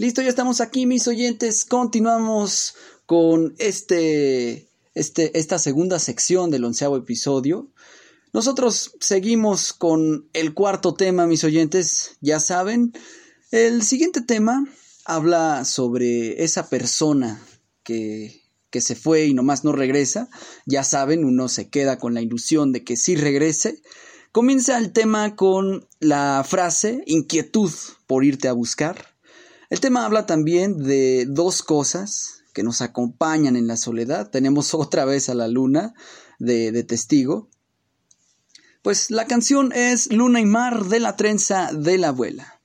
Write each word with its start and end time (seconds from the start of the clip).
Listo, 0.00 0.22
ya 0.22 0.30
estamos 0.30 0.62
aquí, 0.62 0.86
mis 0.86 1.06
oyentes. 1.08 1.66
Continuamos 1.66 2.74
con 3.04 3.54
este, 3.58 4.66
este, 4.94 5.38
esta 5.38 5.58
segunda 5.58 5.98
sección 5.98 6.50
del 6.50 6.64
onceavo 6.64 6.96
episodio. 6.96 7.68
Nosotros 8.32 8.96
seguimos 9.00 9.74
con 9.74 10.26
el 10.32 10.54
cuarto 10.54 10.94
tema, 10.94 11.26
mis 11.26 11.44
oyentes. 11.44 12.16
Ya 12.22 12.40
saben, 12.40 12.94
el 13.50 13.82
siguiente 13.82 14.22
tema 14.22 14.66
habla 15.04 15.66
sobre 15.66 16.44
esa 16.44 16.70
persona 16.70 17.38
que, 17.82 18.40
que 18.70 18.80
se 18.80 18.94
fue 18.94 19.26
y 19.26 19.34
nomás 19.34 19.64
no 19.64 19.72
regresa. 19.72 20.30
Ya 20.64 20.82
saben, 20.82 21.26
uno 21.26 21.50
se 21.50 21.68
queda 21.68 21.98
con 21.98 22.14
la 22.14 22.22
ilusión 22.22 22.72
de 22.72 22.84
que 22.84 22.96
sí 22.96 23.16
regrese. 23.16 23.82
Comienza 24.32 24.78
el 24.78 24.94
tema 24.94 25.36
con 25.36 25.86
la 25.98 26.42
frase 26.48 27.02
inquietud 27.04 27.70
por 28.06 28.24
irte 28.24 28.48
a 28.48 28.54
buscar. 28.54 29.10
El 29.70 29.78
tema 29.78 30.04
habla 30.04 30.26
también 30.26 30.78
de 30.78 31.26
dos 31.26 31.62
cosas 31.62 32.42
que 32.52 32.64
nos 32.64 32.80
acompañan 32.80 33.54
en 33.54 33.68
la 33.68 33.76
soledad. 33.76 34.28
Tenemos 34.30 34.74
otra 34.74 35.04
vez 35.04 35.28
a 35.28 35.34
la 35.34 35.48
luna 35.48 35.94
de, 36.38 36.82
testigo. 36.82 37.48
Pues 38.82 39.10
la 39.10 39.26
canción 39.26 39.72
es 39.72 40.12
Luna 40.12 40.40
y 40.40 40.46
Mar 40.46 40.86
de 40.86 41.00
la 41.00 41.16
trenza 41.16 41.70
de 41.72 41.98
la 41.98 42.08
abuela. 42.08 42.59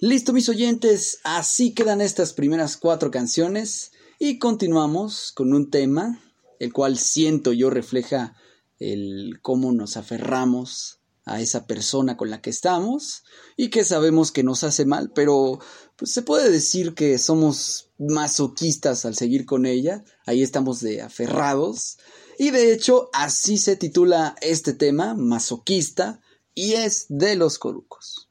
Listo 0.00 0.32
mis 0.32 0.48
oyentes, 0.48 1.18
así 1.24 1.74
quedan 1.74 2.00
estas 2.00 2.32
primeras 2.32 2.76
cuatro 2.76 3.10
canciones 3.10 3.90
y 4.20 4.38
continuamos 4.38 5.32
con 5.32 5.52
un 5.52 5.70
tema 5.70 6.22
el 6.60 6.72
cual 6.72 6.96
siento 6.98 7.52
yo 7.52 7.68
refleja 7.68 8.36
el 8.78 9.40
cómo 9.42 9.72
nos 9.72 9.96
aferramos 9.96 11.00
a 11.24 11.40
esa 11.40 11.66
persona 11.66 12.16
con 12.16 12.30
la 12.30 12.40
que 12.40 12.50
estamos 12.50 13.24
y 13.56 13.70
que 13.70 13.82
sabemos 13.82 14.30
que 14.30 14.44
nos 14.44 14.62
hace 14.62 14.86
mal, 14.86 15.10
pero 15.12 15.58
pues, 15.96 16.12
se 16.12 16.22
puede 16.22 16.48
decir 16.48 16.94
que 16.94 17.18
somos 17.18 17.90
masoquistas 17.98 19.04
al 19.04 19.16
seguir 19.16 19.46
con 19.46 19.66
ella, 19.66 20.04
ahí 20.26 20.44
estamos 20.44 20.78
de 20.78 21.02
aferrados 21.02 21.98
y 22.38 22.50
de 22.50 22.72
hecho 22.72 23.10
así 23.12 23.58
se 23.58 23.74
titula 23.74 24.36
este 24.42 24.74
tema, 24.74 25.14
masoquista, 25.14 26.20
y 26.54 26.74
es 26.74 27.06
de 27.08 27.34
los 27.34 27.58
corucos. 27.58 28.28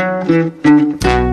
Thank 0.00 1.04
you. 1.04 1.29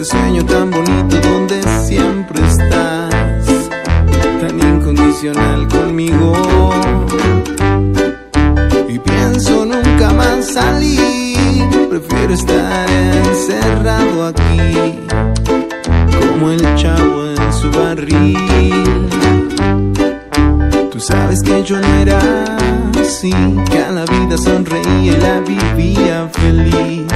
este 0.00 0.16
sueño 0.16 0.46
tan 0.46 0.70
bonito 0.70 1.16
donde 1.20 1.60
siempre 1.84 2.40
estás, 2.46 3.68
tan 4.40 4.60
incondicional 4.60 5.66
conmigo. 5.66 6.34
Y 8.88 8.96
pienso 9.00 9.66
nunca 9.66 10.12
más 10.12 10.52
salir, 10.52 11.68
prefiero 11.90 12.32
estar 12.32 12.88
encerrado 12.88 14.26
aquí, 14.26 15.00
como 16.20 16.52
el 16.52 16.76
chavo 16.76 17.30
en 17.30 17.52
su 17.52 17.68
barril. 17.72 19.08
Tú 20.92 21.00
sabes 21.00 21.42
que 21.42 21.64
yo 21.64 21.80
no 21.80 21.94
era 21.94 22.20
así, 23.00 23.32
que 23.68 23.78
a 23.78 23.90
la 23.90 24.04
vida 24.04 24.38
sonreía 24.38 25.16
y 25.16 25.20
la 25.20 25.40
vivía 25.40 26.28
feliz. 26.34 27.08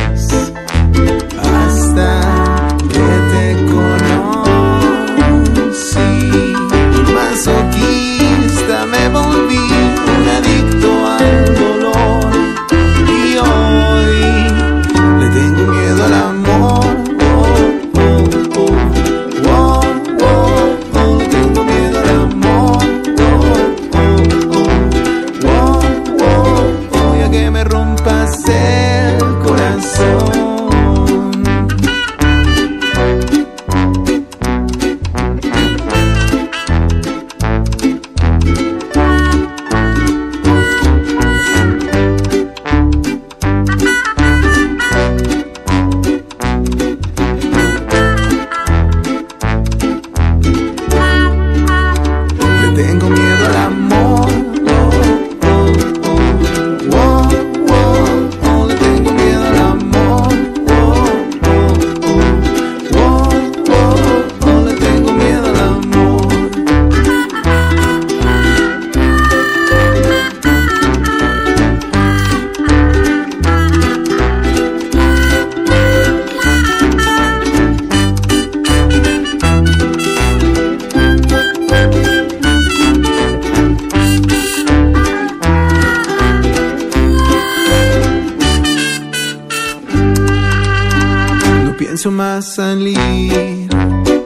salir. 92.40 93.68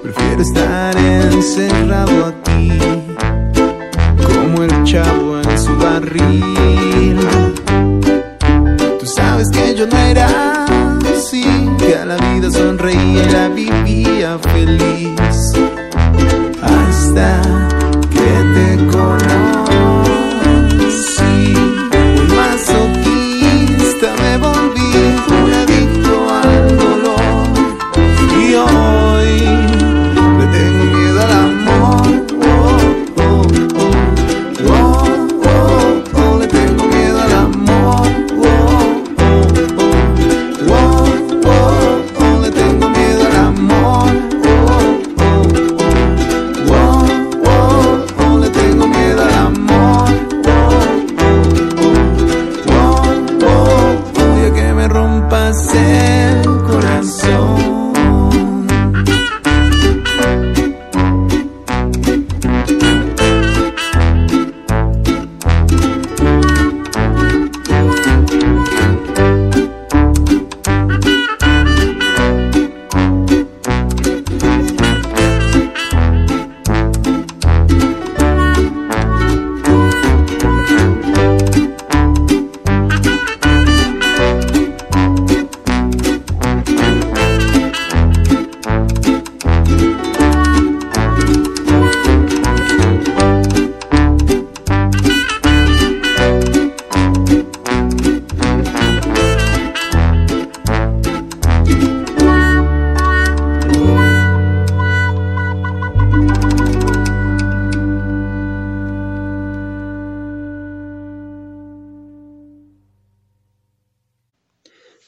Prefiero 0.03 0.43
estar 0.43 0.97
encerrado 0.97 2.26
aquí, 2.26 2.70
como 4.23 4.62
el 4.62 4.85
chavo 4.85 5.41
en 5.41 5.58
su 5.58 5.76
barril. 5.76 7.19
Tú 9.00 9.06
sabes 9.06 9.49
que 9.50 9.75
yo 9.75 9.87
no 9.87 9.99
era 9.99 10.67
así, 11.17 11.44
que 11.79 11.97
a 11.97 12.05
la 12.05 12.17
vida 12.17 12.50
sonreía 12.50 13.25
y 13.25 13.32
la 13.32 13.49
vivía 13.49 14.38
feliz. 14.38 15.52
Hasta 16.62 17.42
que 18.11 18.28
te 18.54 18.87
conocí. 18.87 19.65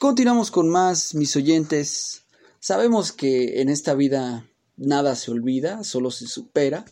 Continuamos 0.09 0.49
con 0.49 0.69
más, 0.69 1.13
mis 1.13 1.35
oyentes. 1.35 2.23
Sabemos 2.59 3.11
que 3.11 3.61
en 3.61 3.69
esta 3.69 3.93
vida 3.93 4.49
nada 4.75 5.15
se 5.15 5.29
olvida, 5.29 5.83
solo 5.83 6.09
se 6.09 6.25
supera. 6.25 6.83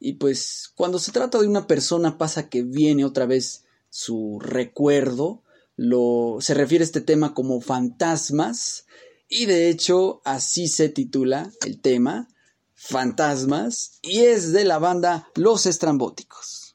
Y 0.00 0.14
pues 0.14 0.72
cuando 0.74 0.98
se 0.98 1.12
trata 1.12 1.38
de 1.38 1.48
una 1.48 1.66
persona 1.66 2.16
pasa 2.16 2.48
que 2.48 2.62
viene 2.62 3.04
otra 3.04 3.26
vez 3.26 3.64
su 3.90 4.38
recuerdo. 4.40 5.42
Lo, 5.76 6.38
se 6.40 6.54
refiere 6.54 6.82
a 6.82 6.86
este 6.86 7.02
tema 7.02 7.34
como 7.34 7.60
fantasmas. 7.60 8.86
Y 9.28 9.44
de 9.44 9.68
hecho 9.68 10.22
así 10.24 10.66
se 10.68 10.88
titula 10.88 11.52
el 11.66 11.78
tema, 11.82 12.26
fantasmas. 12.72 13.98
Y 14.00 14.20
es 14.20 14.52
de 14.52 14.64
la 14.64 14.78
banda 14.78 15.28
Los 15.34 15.66
Estrambóticos. 15.66 16.65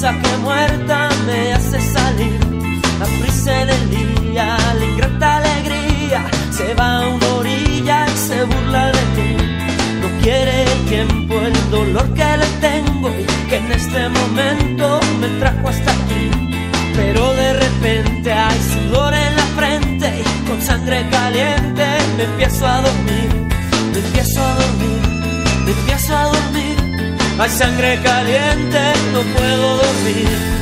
que 0.00 0.36
muerta 0.44 1.08
me 1.26 1.52
hace 1.54 1.80
salir. 1.80 2.38
La 3.00 3.06
prisa 3.20 3.62
el 3.62 3.90
día, 3.90 4.56
la 4.78 4.84
ingrata 4.84 5.38
alegría, 5.38 6.24
se 6.52 6.72
va 6.74 6.98
a 6.98 7.08
una 7.08 7.26
orilla 7.34 8.06
y 8.06 8.16
se 8.16 8.44
burla 8.44 8.92
de 8.92 9.02
ti. 9.16 9.36
No 10.00 10.22
quiere 10.22 10.62
el 10.62 10.84
tiempo 10.86 11.34
el 11.40 11.70
dolor 11.70 12.14
que 12.14 12.36
le 12.36 12.46
tengo 12.60 13.08
y 13.08 13.24
que 13.48 13.56
en 13.56 13.72
este 13.72 14.08
momento 14.08 15.00
me 15.20 15.28
trajo 15.40 15.68
hasta 15.68 15.90
aquí. 15.90 16.30
Pero 16.94 17.34
de 17.34 17.52
repente 17.54 18.32
hay 18.32 18.60
sudor 18.72 19.14
en 19.14 19.34
la 19.34 19.46
frente 19.56 20.22
y 20.22 20.48
con 20.48 20.62
sangre 20.62 21.08
caliente 21.10 21.86
me 22.16 22.22
empiezo 22.22 22.66
a 22.68 22.82
dormir, 22.82 23.30
me 23.92 23.98
empiezo 23.98 24.40
a 24.44 24.54
dormir, 24.54 25.00
me 25.64 25.72
empiezo 25.72 26.16
a 26.16 26.22
dormir. 26.22 26.37
Hay 27.40 27.50
sangre 27.50 28.00
caliente, 28.02 28.80
no 29.12 29.22
puedo 29.22 29.76
dormir. 29.76 30.57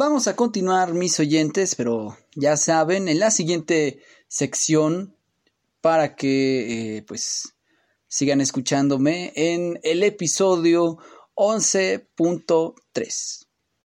Vamos 0.00 0.28
a 0.28 0.36
continuar, 0.36 0.94
mis 0.94 1.18
oyentes, 1.18 1.74
pero 1.74 2.16
ya 2.36 2.56
saben, 2.56 3.08
en 3.08 3.18
la 3.18 3.32
siguiente 3.32 4.00
sección, 4.28 5.16
para 5.80 6.14
que 6.14 6.98
eh, 6.98 7.02
pues 7.02 7.56
sigan 8.06 8.40
escuchándome 8.40 9.32
en 9.34 9.80
el 9.82 10.04
episodio 10.04 10.98
11.3. 11.34 13.47